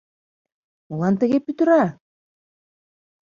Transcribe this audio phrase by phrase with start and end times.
[0.87, 1.83] Молан тыге пӱтыра?